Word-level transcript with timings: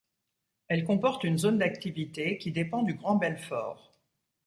Elle 0.67 0.83
comporte 0.83 1.23
une 1.25 1.37
Zone 1.37 1.59
d’Activité 1.59 2.39
qui 2.39 2.51
dépend 2.51 2.81
du 2.81 2.95
Grand 2.95 3.17
Belfort. 3.17 3.91